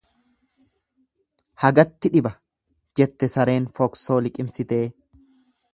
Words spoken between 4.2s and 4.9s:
liqimsitee."